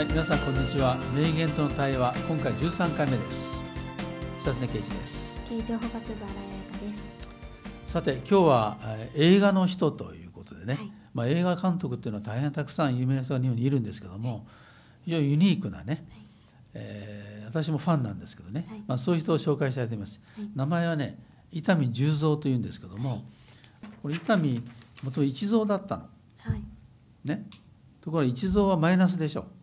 [0.00, 0.96] はい、皆さんこんにちは。
[1.14, 3.62] 名言との対話、今回13回目です。
[4.38, 5.44] 久常圭一です。
[5.46, 7.10] 経営情報学部新井彩香です。
[7.84, 14.46] さて、今日はえー映画の人ということでね、はいまあ映画監督っていうのは大変たくさん有名な人が日本にいるんですけども、
[15.04, 16.06] 非常にユニークなね、
[16.72, 20.18] えー私もファンなんですけどね、はいまあそういう人を紹介したいと思います。
[20.34, 21.18] はい名前はね、
[21.52, 23.26] 伊丹十三というんですけども、
[24.00, 26.02] これ伊丹もともと一蔵だったの。
[26.38, 26.62] はい
[27.22, 27.46] ね。
[28.00, 29.40] ところが一蔵はマイナスでしょ。
[29.40, 29.59] はい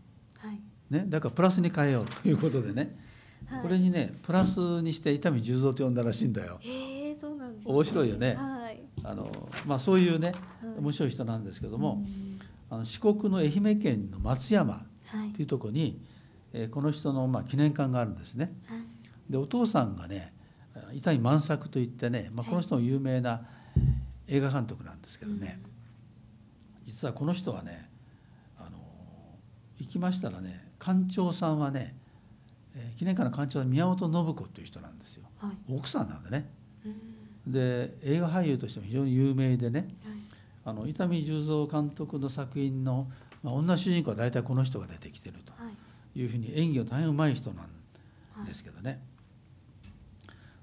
[0.90, 2.98] ね、だからプラスに変えようということでね、
[3.46, 3.62] はい。
[3.62, 6.60] これにねプラスにして伊丹十三と呼んだらしいんだよ。
[6.62, 8.36] へえそうなんです、面白いよね。
[8.36, 8.82] はい。
[9.04, 10.80] あの、まあ、そういうねはい。
[10.80, 12.40] 面白い人なんですけども、うん。
[12.70, 15.34] あの四国の愛媛県の松山はい。
[15.34, 16.02] というところに、
[16.54, 18.54] えーこの人のまあ記念館があるんですね。
[18.68, 18.80] はい。
[19.30, 20.34] でお父さんがね
[20.94, 22.50] 伊丹万作といってね、まあ、はい。
[22.52, 23.42] この人も有名な
[24.28, 25.60] 映画監督なんですけどね、
[26.86, 27.90] 実はこの人はね
[28.58, 28.78] あの
[29.80, 31.96] 行きましたらね館長さんはね、
[32.76, 35.24] えー記念館の館長は宮本信子という人なんですよ。
[35.38, 35.74] はい。
[35.74, 36.50] 奥さんなんでね。
[36.86, 37.52] うん。
[37.52, 39.80] で映画俳優としても非常に有名でね。
[39.80, 39.88] はい。
[40.66, 43.08] あの伊丹十三監督の作品の、
[43.42, 46.20] まあ、女主人公は大体この人が出てきてるとはい。
[46.20, 47.64] いうふうに演技が大変うまい人なん
[48.34, 49.00] はいですけどね、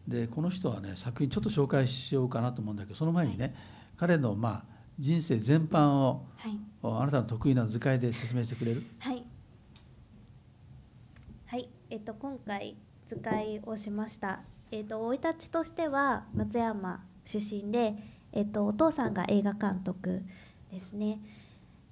[0.06, 3.54] でこの人はね作品ちょっと紹介しようかなと思うんだけどその前にね、
[3.96, 6.58] 彼のまあ人生全般をはい。
[6.82, 8.84] あなたの得意な図解で説明してくれる？
[8.98, 9.24] はい。
[11.46, 11.68] はい。
[11.90, 12.74] えっと今回
[13.06, 14.40] 図解をしました。
[14.70, 17.94] えっと生い立ちとしては松山出身で、
[18.32, 20.22] えっとお父さんが映画監督
[20.72, 21.20] ですね。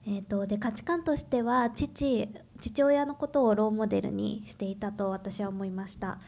[0.06, 2.28] えっとで価値観としては父
[2.60, 6.18] 父親のことをローモデルにしていたと私は思いました。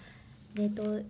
[0.58, 1.00] えっと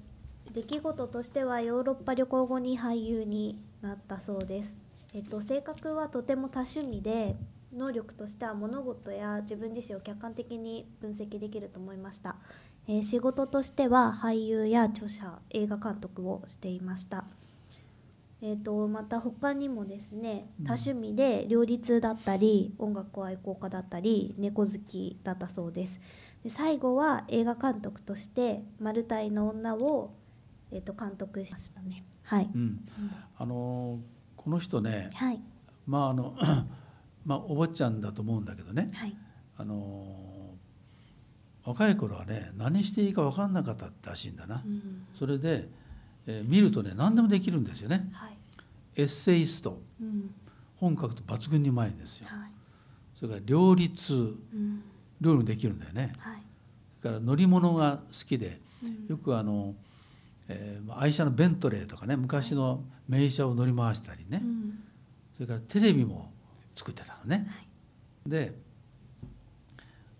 [0.53, 4.79] 出来事としてはヨーロッパ旅行後に俳優になったそうです。
[5.15, 7.37] えっと、性格はとても多趣味で
[7.75, 12.36] 能力としては物事や自分自身を客観的に分析できると思いました、
[12.89, 17.24] えー仕事としては俳優や著者映画監督をしていました。
[18.42, 20.67] えー、とまた他にもですねうん。
[20.67, 25.98] 多趣味で両立だったり音楽愛好家だったり猫好きだったそうです。
[26.42, 30.13] で最後は映画監督として「マルタイの女を」
[30.70, 32.05] えー、と監督しましたね。
[32.23, 32.86] はい、うん。
[33.39, 34.01] あの
[34.36, 35.40] この人ねはい。
[35.86, 36.36] まああの
[37.24, 38.90] まあお坊ちゃんだと思うんだけどね。
[38.95, 39.17] はい。
[39.57, 40.55] あの
[41.64, 45.07] 若い頃はね何していいか分かんなかったらしいんだな、うん。
[45.14, 45.68] それで、
[46.27, 48.11] えー見るとね何でもできるんですよね。
[48.13, 48.36] はい。
[48.96, 49.80] エッセイスト。
[50.01, 50.34] うん。
[50.77, 52.27] 本書くと抜群にうまいんですよ。
[52.29, 52.51] はい。
[53.18, 54.17] それから両立う
[54.57, 54.83] ん。
[55.20, 56.13] 料理もできるんだよね。
[56.18, 56.42] はい。
[57.01, 59.07] それから乗り物が好きでうん。
[59.08, 59.74] よくあの、
[60.48, 64.83] えー愛車のベントレーとかね昔の名車を乗り回したりね、うん。
[65.36, 66.33] それからテレビも
[66.74, 67.62] 作ってたのね、は
[68.27, 68.30] い。
[68.30, 68.52] で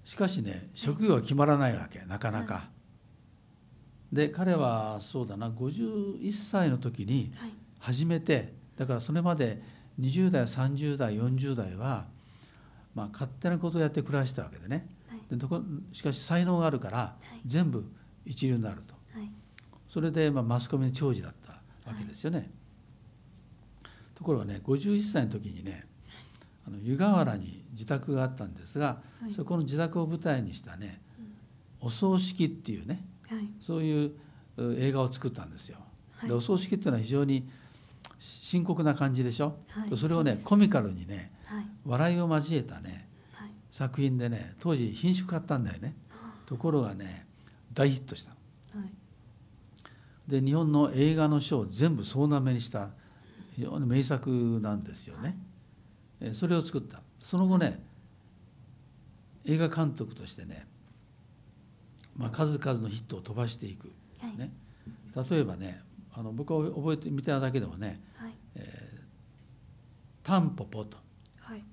[0.04, 2.69] しかしね職業は決まらないわけなかなか、は
[4.12, 7.50] で彼はそうだな51歳の時にはい。
[7.78, 9.62] 初めてだからそれまで
[10.00, 12.06] 20代30代40代は、
[12.94, 14.88] まあ、勝手なことをやって暮らしたわけでね。
[15.09, 15.20] はい。
[15.31, 15.60] でとこ
[15.93, 17.41] しかし才能があるからい。
[17.44, 17.84] 全部
[18.25, 18.94] 一流になると。
[19.19, 19.31] はい。
[19.88, 21.53] それでまあマスコミの長寿だった
[21.88, 22.50] わけですよね、
[24.14, 25.84] ところがね51歳の時にね
[26.66, 29.32] あの湯河原に自宅があったんですが、はい。
[29.32, 31.00] そこの自宅を舞台にしたね
[31.80, 33.48] 「お葬式」っていうねはい。
[33.60, 34.12] そういう
[34.56, 35.78] う映画を作ったんですよ。
[36.12, 36.28] はい。
[36.28, 37.48] でお葬式っていうのは非常に
[38.19, 39.97] 深刻な感じでしょ、はい。
[39.97, 41.66] それをねコミカルにねはい。
[41.84, 43.50] 笑いを交えたねはい。
[43.70, 45.96] 作品でね当時品種買ったんだよね。
[46.46, 47.26] ところがね
[47.72, 48.32] 大ヒットした
[50.26, 52.91] で日本の映画の賞を全部総なめにした
[53.56, 55.53] 非常に名作なんですよね、えー
[56.32, 57.02] それを作った。
[57.20, 57.82] その後ね
[59.44, 60.66] 映画監督としてね、
[62.16, 64.36] まあ、数々のヒットを飛ばしていく、はい。
[64.36, 64.52] ね、
[65.30, 65.80] 例えばね
[66.12, 68.32] あの僕は覚えてみただけでもねはい
[70.22, 70.96] 「タンポポ」と。
[71.40, 71.64] はい。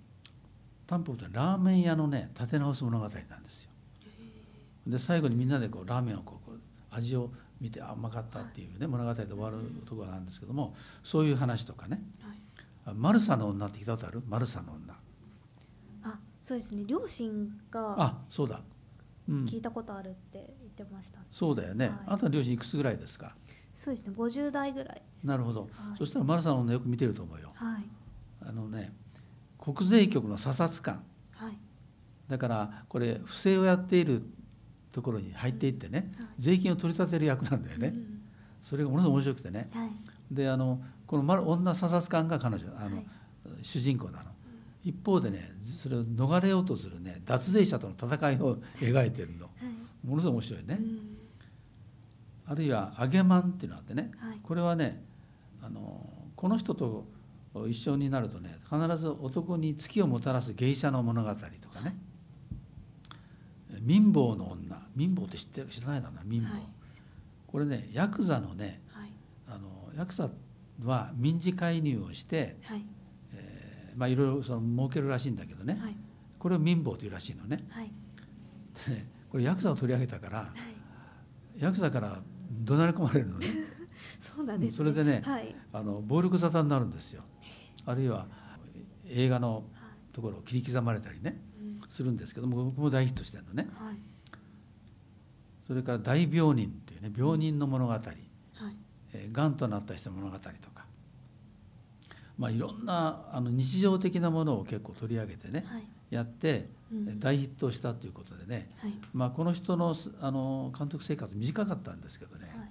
[0.88, 3.72] タンポポってラーメン屋のね立て直す物語なんですよ。
[4.88, 6.52] で最後にみんなでこうラーメンをこう
[6.90, 12.02] 味を見てあうまかったっていうね物語で終わるところなんですけどもそういう話とかね。
[12.20, 12.38] はい。
[12.38, 12.41] あ
[12.96, 14.24] マルサの女って聞いたことある？
[14.28, 14.94] マルサの女。
[16.04, 16.84] あそうですね。
[16.88, 18.62] 両親があそうだ、
[19.30, 21.98] うん、聞いたことあるって言ってました、そうだよね、はい。
[22.08, 23.36] あなたの両親いくつぐらいですか？
[23.74, 24.14] そうですね。
[24.18, 25.70] 50代ぐらいなるほど、はい。
[25.98, 27.52] そしたらマルサの女よく見てると思うよ。
[27.54, 27.84] はい。
[28.42, 28.92] あのね
[29.60, 31.04] 国税局の査察官。
[31.36, 31.58] はい。
[32.28, 34.24] だからこれ不正をやっている
[34.92, 36.28] ところに入っていってね、はい。
[36.38, 38.22] 税金を取り立てる役なんだよね、うん。
[38.64, 39.70] それがものすごく面白くてね。
[39.72, 39.90] はい。
[40.32, 43.06] であのこのまる女査察官が彼女あの、はい。
[43.64, 44.32] 主人公なの。
[44.82, 49.48] 一方でねそれを逃れようとするね脱税者との戦いを描いてるの。
[49.48, 49.52] は
[50.04, 50.08] い。
[50.08, 51.18] ものすごい面白いね、うん。
[52.46, 54.40] あるいは「揚げまん」っていうのがあってねはい。
[54.42, 55.04] これはね
[55.62, 57.06] あのこの人と
[57.68, 61.36] 一緒になるとね必ず男に月をもたらす芸者の物語と
[61.70, 61.98] かね。
[63.86, 64.82] 貧乏の女。
[64.98, 66.62] 貧乏って知ってる知らないだろうな貧乏、はい。
[67.48, 69.10] これねヤクザのねはい。
[69.50, 70.30] あのヤクザ
[70.84, 72.86] は民事介入をして、はい。
[73.34, 75.96] えーまあいろいろその儲けるらしいんだけどね、はい。
[76.40, 77.66] これを民乏というらしいのね。
[77.70, 77.92] はい。
[78.88, 80.46] でねこれヤクザを取り上げたからは
[81.56, 81.62] い。
[81.62, 82.18] ヤクザから
[82.64, 83.48] 怒鳴り込まれるのね。
[84.20, 84.78] そうなんですね。
[84.78, 85.54] それでねはい。
[85.74, 87.24] あの暴力沙汰になるんですよ。
[87.86, 88.28] あるいは
[89.08, 89.64] 映画のはい。
[90.14, 91.42] ところを切り刻まれたりね
[91.84, 91.90] うん。
[91.90, 93.68] するんですけども僕も大ヒットしてるのね。
[93.72, 93.98] はい。
[95.68, 97.94] それから「大病人」っていうね病人の物語
[99.32, 100.42] がんとなった人の物語と
[100.72, 100.86] か、
[102.38, 105.84] まあ、いろんなあの日常的なものを結構取り上げてねはい。
[106.10, 107.08] やってうん。
[107.10, 108.94] えー大ヒットしたということでね、はい。
[109.14, 112.52] まあ、この人のすあの監督生活短かったんですけどね。
[112.58, 112.70] はい。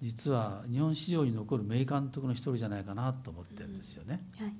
[0.00, 4.22] 実は日本史上に残る名監督の一人じゃないかなと思ってるんですよね。
[4.38, 4.54] はい。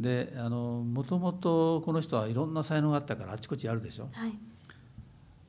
[0.00, 4.08] であのもともとこの人はいろんな才能があったからあちこちやるでしょ。
[4.12, 4.30] はい。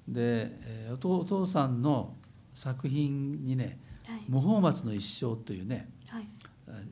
[0.07, 2.15] で、えーお父さんの
[2.55, 3.77] 作品にねはい
[4.29, 6.27] 「無法松の一生」というねはい。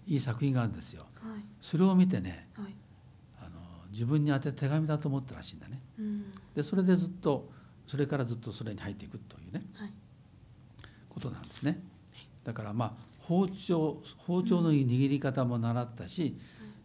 [0.07, 1.03] いい作品があるんですよ。
[1.15, 1.43] はい。
[1.61, 2.75] それを見てねはい。
[3.39, 3.59] あの
[3.91, 5.81] 自分に宛て手紙だと思ったらしいんだね。
[5.99, 6.23] うん。
[6.55, 7.49] でそれでずっと
[7.85, 9.93] それからずっとそれに入っていくというねはい。
[11.09, 11.81] ことなんですね。
[12.43, 16.37] だからまあ包丁包丁の握り方も習ったし、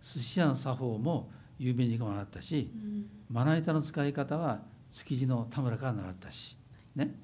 [0.02, 3.06] 寿司屋の作法も有名人が習ったしうん。
[3.30, 6.56] まな板の使い方は築地の田村から習ったし、
[6.94, 7.14] ね、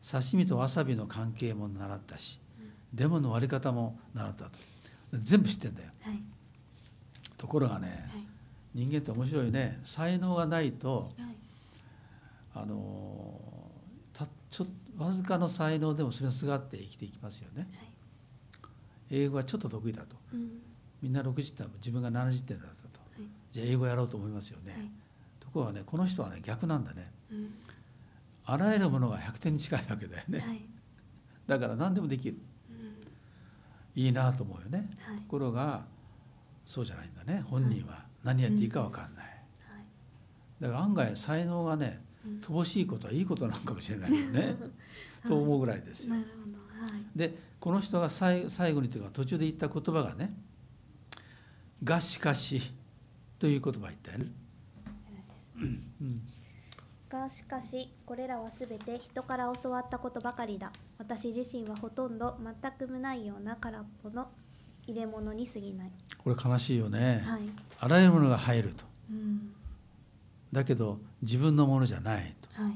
[0.00, 2.40] 刺身とわさびの関係も習ったし
[2.94, 4.50] レモンの割り方も習ったと。
[5.12, 5.90] 全部知ってんだよ。
[6.02, 6.18] はい。
[7.36, 8.24] ところがねはい。
[8.74, 9.80] 人間って面白いね。
[9.84, 11.34] 才能がないとはい。
[12.54, 13.40] あの
[14.12, 17.68] たちょわずかの才能でもそれにすがって生きていきますよね。
[17.74, 17.88] はい。
[19.10, 20.16] 英語はちょっと得意だと。
[20.32, 20.60] うん。
[21.02, 23.00] みんな60点自分が70点だったと。
[23.16, 23.22] はい。
[23.52, 24.72] じゃあ英語やろうと思いますよね。
[24.72, 24.82] はい。
[25.40, 27.10] ところがねこの人はね逆なんだね。
[27.32, 27.54] うん。
[28.46, 30.38] あらゆるものが100点に近いわけだよね。
[30.38, 30.60] はい。
[31.46, 32.36] だから何でもできる。
[32.36, 32.53] うん
[33.94, 34.88] いいなと思うよね。
[35.06, 35.18] はい。
[35.18, 35.84] ところが
[36.66, 37.44] そうじゃないんだね。
[37.48, 39.24] 本人は何やっていいか分かんない。
[39.24, 40.62] はい。
[40.62, 42.38] だから案外才能がねうん。
[42.38, 44.56] 乏しいことはいいことなのかもしれないよね。
[45.26, 46.14] と思うぐらいですよ。
[46.14, 46.20] な。
[46.20, 46.86] るほど。
[46.86, 47.02] はい。
[47.14, 50.34] でこの人が最最後にというか途中で言った言葉がね
[51.82, 52.60] 「がしかし」
[53.38, 54.26] という言葉を言ったよね。
[55.56, 55.64] う
[56.04, 56.22] ん
[57.14, 60.72] がしかしこれらはすべて人から教わったことばかりだ。
[60.98, 64.26] 私自身はほとんど全く無ないような空っぽの
[64.88, 65.90] 入れ物に過ぎない。
[66.18, 67.22] これ悲しいよね。
[67.24, 67.42] はい。
[67.78, 68.84] あらゆるものが入ると。
[69.10, 69.52] うん。
[70.52, 72.62] だけど自分のものじゃないと。
[72.62, 72.72] はい。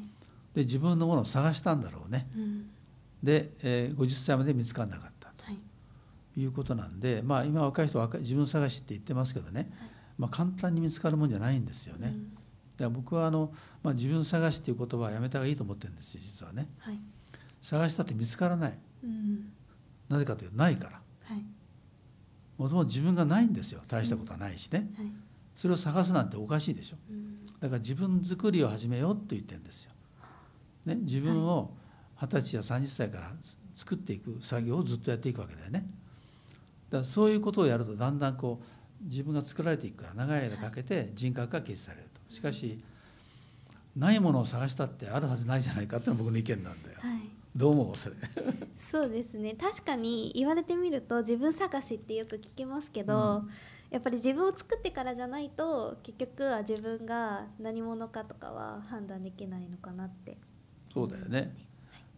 [0.55, 2.29] で自分のものを探したんだろうね。
[2.37, 2.71] うん。
[3.23, 5.57] で、えー50歳まで見つからなかったはい。
[6.35, 9.91] ということなんで、まあ、今若い人は自分探しって言ってますけどね、はい。
[10.17, 12.09] まあ、簡単に見つかるもんじゃないんですよね。
[12.09, 12.38] うん
[12.79, 13.53] だから僕はあの、
[13.83, 16.69] まあ、自分探しっていう言葉はやめた方がいいと思ってるんですよ実はね。
[16.79, 16.99] はい。
[17.61, 18.79] 探したって見つからない。
[19.05, 19.53] うん
[20.09, 20.91] なぜかというとないから。
[21.25, 21.45] はい。
[22.57, 23.83] もともと自分がないんですよ。
[23.87, 24.89] 大したことはないしね。
[24.97, 25.13] はい。
[25.55, 26.97] それを探すなんておかしいでしょ。
[27.11, 27.45] うん。
[27.61, 29.93] だから自分作りを始めようと言ってるんですよ。
[30.87, 31.75] ね、自分を
[32.21, 33.33] 二十歳や30歳から
[33.75, 35.87] 作っていく作業をずっとやっていくわけだよね。
[36.91, 42.05] だからそういうことをやるとだんだんこう自分が作られていくから長い間かけて人格が形成される。
[42.05, 42.08] と。
[42.31, 42.83] しかし
[43.97, 46.99] ないものを探したってあるはずないじゃないかっていうのが僕の意見なんだよ。
[47.01, 47.21] はい。
[47.57, 48.17] どう思うそれ？
[48.77, 49.55] そうですね。
[49.55, 53.43] 確かに言われてみると自分探しってよく聞きますけど、
[53.91, 60.37] やっぱり自分を作ってからじゃないと結局は自分が何者かとかは判断できないのかなって。
[60.93, 61.57] そうだよね。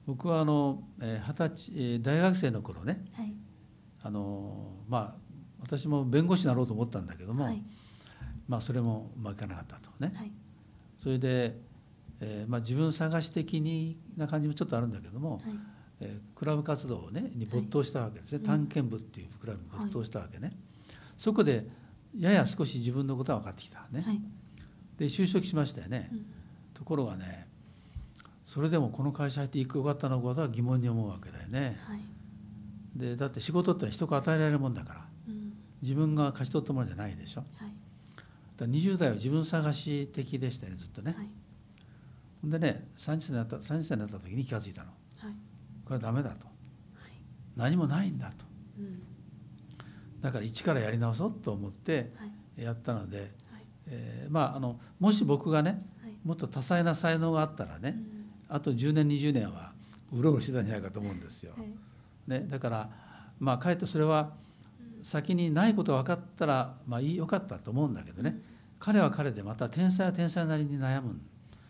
[0.06, 3.06] 僕はあのえー二十歳えー大学生の頃ね。
[3.12, 3.32] はい。
[4.02, 5.16] あのまあ
[5.60, 7.62] 私も弁護士になろうと思ったんだけども、はい
[8.50, 10.32] まあそれもうまくいかなかったとね、はい。
[11.00, 11.56] それで、
[12.18, 15.40] えーまあ、自分探し的にな感じもちょっとあるんだけども、はい。
[16.00, 20.56] えークラブ活動をねに没頭したわけですね、うん探検部っていうクラブに没頭したわけね、
[21.16, 21.68] そこで
[22.18, 24.20] やや少し自分のことが分かってきたね、はい。
[24.98, 26.26] で就職しましたよね、うん。
[26.74, 27.46] ところがね
[28.44, 31.78] それでもこの会社入っていくよかったのかとは疑問に思うわけだよね。
[31.84, 32.00] はい。
[32.96, 35.06] でだって仕事って人から与えられるもんだから。
[35.28, 35.52] うん。
[35.82, 37.44] 自分が勝ち取ったものじゃないでしょ。
[37.56, 37.69] はい
[38.60, 42.50] だから20代は自分探し的でしたよねずっとね、はい。
[42.50, 44.88] でね30歳になった30歳になった時に気が付いたの。
[45.16, 45.34] はい。
[45.84, 46.44] これはダメだと。
[46.44, 46.50] は
[47.08, 47.12] い。
[47.56, 48.44] 何もないんだと。
[48.78, 49.02] うん。
[50.20, 52.12] だから一からやり直そうと思って、
[52.58, 53.28] やったので、はい。
[53.86, 56.12] えーまああのもし僕がねはい。
[56.22, 57.96] もっと多彩な才能があったらね、
[58.48, 58.54] うん。
[58.54, 59.72] あと10年20年は
[60.12, 61.54] うろうろしてたんじゃないかと思うんですよ。
[61.56, 61.68] はい。
[62.26, 62.90] ね、だから
[63.38, 64.34] まあかえってそれは
[65.02, 68.40] 先にないことが分かったらまあいいよかったと思うんだけどね。
[68.78, 71.20] 彼は彼でまた天才は天才なりに悩む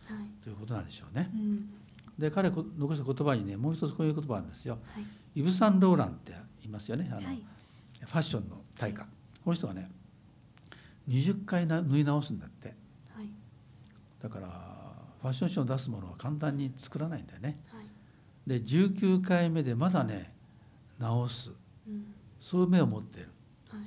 [0.06, 0.42] はい。
[0.42, 1.30] ということなんでしょうね。
[1.34, 1.70] うん。
[2.18, 4.78] で彼こ残した言葉にねもう一つこういう言葉があるんですよ。
[4.94, 5.04] はい。
[5.34, 6.32] イブ・サンローランって
[6.64, 7.08] いますよね。
[7.10, 7.42] あの、はい。
[8.00, 9.00] ファッションの大家。
[9.44, 9.90] この人はね
[11.08, 12.68] 20回な縫い直すんだって。
[13.14, 13.30] はい。
[14.22, 14.48] だから
[15.22, 17.56] ファッションショーを出すものは簡単に作らないんだよね。
[17.72, 17.86] はい。
[18.46, 20.34] で19回目でまだね
[20.98, 21.52] 直す。
[21.88, 23.28] うんそういう目を持っている、
[23.68, 23.80] はい。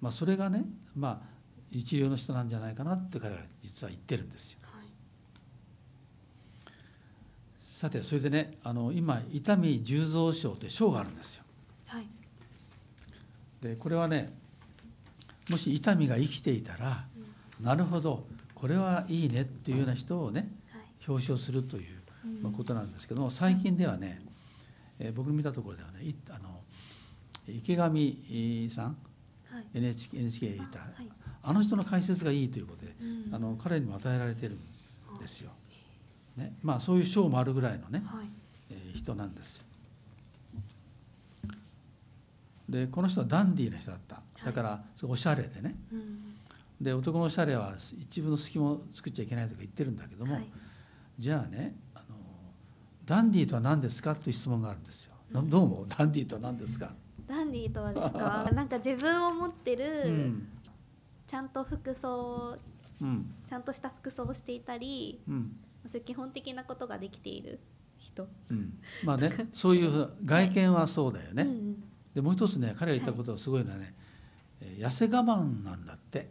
[0.00, 1.30] まあ、それがねまあ
[1.72, 4.58] 一流の人なんじゃないかなって彼は実は言ってるんですよ。
[4.62, 4.86] はい。
[7.62, 11.44] さてそれでねあの今伊丹十三賞という賞があるんですよ。
[11.86, 12.06] はい。
[13.62, 14.32] でこれはね
[15.48, 17.04] もし伊丹が生きていたら
[17.60, 20.82] なるほどこれはいいねっていうような人をねはい。
[21.08, 21.84] 表彰するという
[22.26, 22.42] うん。
[22.42, 24.20] まあことなんですけども最近ではね、
[24.98, 26.60] えー僕の見たところではねいあの
[27.50, 28.96] 池上さん
[29.52, 29.64] はい。
[29.74, 30.78] NHK, NHK にいた。
[30.80, 31.08] はい。
[31.42, 33.34] あの人の解説がいいということでうん。
[33.34, 35.50] あの彼にも与えられてるんですよ。
[36.36, 36.52] ね。
[36.62, 38.26] まあ、そういう賞もあるぐらいのね、はい。
[38.70, 39.64] えー人なんですよ。
[42.68, 44.20] でこの人はダンディーな人だった。
[44.44, 45.74] だからすごいおしゃれでね。
[45.92, 46.18] うん。
[46.80, 50.46] で男のおしゃれは一分の隙も作っちゃいけないとか言ってるんだけども、はい。
[51.18, 52.04] じゃあねあの
[53.06, 54.14] ダンディーとは何ですか？
[54.14, 55.12] という質問があるんですよ。
[55.32, 56.92] などうもダンディーとは何ですか、
[57.30, 58.50] ダンディーとはですか？
[58.54, 60.48] なんか自分を持ってる、うん。
[61.26, 62.56] ちゃんと服装
[63.00, 63.34] うん。
[63.46, 65.56] ちゃんとした服装をしていたりうん。
[65.88, 67.58] そういう基本的なことができている
[67.98, 68.26] 人。
[68.50, 71.42] うん、まあねそういう 外見はそうだよね。
[71.44, 71.84] うん
[72.14, 73.94] でもう一つね彼が言ったことがすごいのはね、
[74.60, 76.28] えー痩せ我慢なんだって、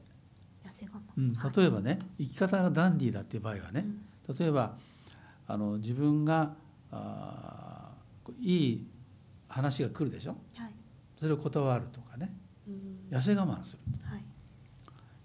[0.66, 1.58] 痩せ我慢。
[1.62, 3.86] 例えばね生き方がダンディーだっていう場合はね、
[4.38, 4.78] 例えば
[5.48, 6.54] あの自分が
[6.92, 8.88] あーいい
[9.48, 10.34] 話が来るでしょ？
[10.34, 10.74] うんはい
[11.20, 12.32] それを断るとかね。
[12.68, 13.18] うん。
[13.18, 14.24] 痩せ我慢するはい。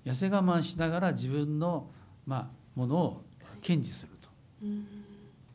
[0.04, 1.88] 痩せ我慢しながら自分の、
[2.26, 3.24] まあ、ものを
[3.62, 4.28] 堅持すると。
[4.62, 4.86] うん。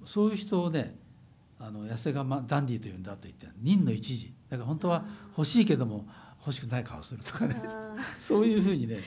[0.05, 0.96] そういう人をね
[1.60, 4.34] あの痩せ我慢ダンディーというんだと言って任の一時。
[4.50, 5.03] だから本当は
[5.38, 6.08] 欲しいけども
[6.39, 7.62] 欲しくない顔をするとかね。
[7.65, 9.00] あ そういうふうにね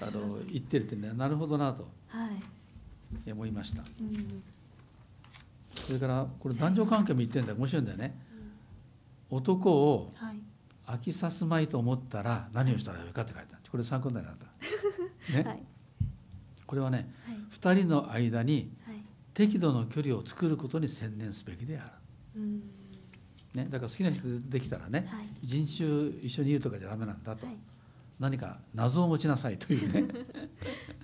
[0.00, 1.88] あの言ってるってねなるほどなと。
[2.12, 2.32] ーは
[3.26, 3.32] い。
[3.32, 3.82] 思いました。
[3.82, 4.42] うん。
[5.72, 7.58] それからこれ男女関係も言ってるんだよ。
[7.58, 8.20] 面白いんだよね。
[9.30, 10.49] 男をはい
[10.90, 13.62] 飽きさすまいと思ったら何をしたらよいかって書いてある。
[13.70, 14.32] これ参考になりた、
[15.38, 15.44] ね。
[15.44, 15.62] はい。
[16.66, 17.36] これはねはい。
[17.50, 19.02] 2人の間にはい。
[19.32, 21.84] 適度の距離を作ることに専念すべきであ
[22.34, 22.62] る、うん。
[23.54, 25.26] ね、だから好きな人できたらねはい。
[25.42, 27.56] 一日中一緒にいるとかじゃダメなんだと、はい。
[28.18, 30.04] 何か謎を持ちなさいというね。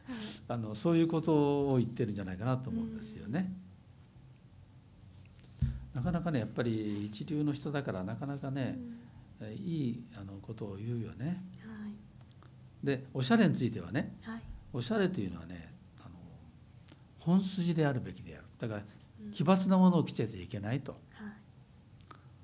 [0.48, 3.52] あのそういうことを言ってるんじゃないかなと思うんですよね。
[5.94, 9.05] なかなかねやっぱり一流の人だからなかなかね、え
[9.44, 11.26] いいあのことを言うよね。
[11.66, 11.96] はい。
[12.84, 14.40] でおしゃれについてはねはい。
[14.72, 16.14] おしゃれというのはねあの
[17.18, 18.44] 本筋であるべきである。
[18.58, 18.82] だから
[19.24, 19.32] うん。
[19.32, 20.92] 奇抜なものを着てていけないと。
[20.92, 21.32] は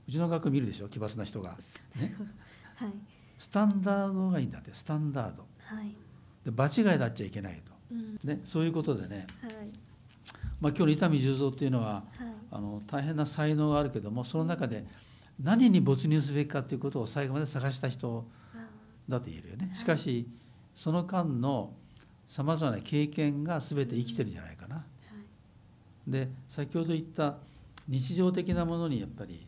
[0.09, 0.89] うちの学校見るでしょ？
[0.89, 1.57] 奇抜な人が、
[1.97, 2.11] ね、い
[2.85, 2.93] はい。
[3.39, 5.47] スタンダードがいいんだってスタンダード。
[5.65, 5.95] はい。
[6.45, 8.19] で場違いだっちゃいけないと、うん。
[8.25, 9.71] ね、そういうことでね、はい。
[10.61, 12.35] まあ、今日の伊丹十三っていうのははい。
[12.51, 14.85] あの大変な才能があるけどもその中で
[15.43, 18.59] 何に没入すべきかということを最後まで探した人あ
[19.09, 19.67] だと言えるよね。
[19.69, 19.77] はい。
[19.77, 20.27] しかし
[20.75, 21.73] その間の
[22.27, 24.85] さまざまな経験が全て生きてるんじゃないかな。
[26.07, 27.37] で先ほど言った
[27.89, 29.47] 日常的なものにやっぱり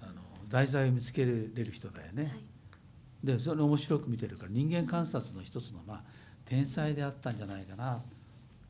[0.00, 0.12] あの
[0.48, 1.32] 題材を見つけれ
[1.64, 2.24] る人だよね。
[2.24, 2.32] はい。
[3.24, 6.02] でそれ面白く見てるから人間観察の一つのまあ
[6.44, 8.02] 天才であったんじゃないかな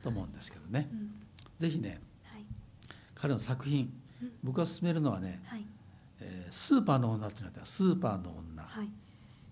[0.03, 0.89] と思うんですけどね。
[0.93, 1.11] うん。
[1.59, 2.45] ぜひねはい。
[3.15, 4.33] 彼の作品うん。
[4.43, 5.65] 僕が勧めるのはねはい
[6.23, 8.63] 「えースーパーの女」っていうのがあったスーパーの女。
[8.63, 8.89] はい。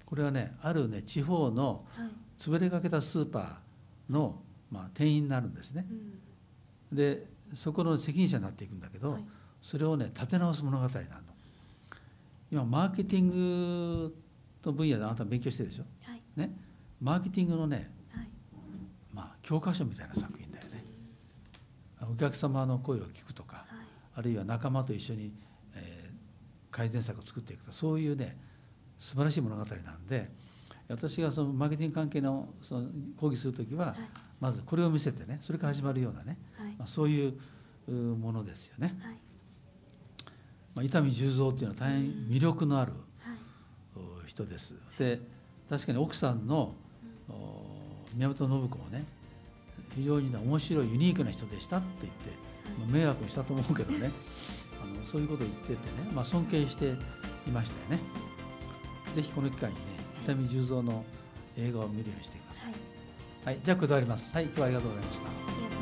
[0.05, 2.11] これはねあるね地方のはい。
[2.39, 5.87] 潰れかけたスーパーの、まあ、店員になるんですね。
[6.91, 6.97] うん。
[6.97, 9.25] でそこの責任者になっていくんだけど、はい。
[9.61, 10.99] それをね立て直す物語なの。
[12.51, 14.17] 今マーケティング
[14.65, 15.85] の分野であなた勉強してるでしょ？
[16.03, 16.21] はい。
[16.37, 16.57] ね？
[17.01, 18.29] マーケティングのねはい。
[19.13, 20.85] まあ教科書みたいな作品だよね。
[22.11, 23.67] お客様の声を聞くとかはい。
[24.17, 25.31] あるいは仲間と一緒に、えー
[26.71, 28.37] 改善策を作っていくとかそういうね
[28.99, 30.31] 素晴らしい物語なんで
[30.89, 33.97] 私がそのマーケティング関係のその講義する時ははい。
[34.41, 36.75] まずこれを見せてねそれから始まるようなね、はい。
[36.79, 37.35] まあ、そういう
[37.89, 38.97] うものですよね。
[39.01, 39.19] はい。
[40.75, 42.93] まあ、伊丹十三っていうのは大変魅力のある
[44.27, 44.77] 人です。
[44.99, 45.21] で
[45.69, 46.75] 確かに奥さんの
[47.29, 47.65] お
[48.15, 49.05] 宮本信子もね
[49.95, 52.31] 非常に、ね、面白いユニークな人でしたって言って、
[52.79, 54.11] まあ迷惑したと思うけどね
[55.05, 56.95] そういうことを言っててね、まあ、尊敬して
[57.47, 58.05] いましたよね。
[59.15, 59.83] ぜひこの機会にね
[60.25, 61.05] 伊丹十三の
[61.57, 62.75] 映画を見るようにしてください、はい。
[63.47, 64.33] はい、じゃあこれで終わります。
[64.35, 65.80] はい今日はありがとうございました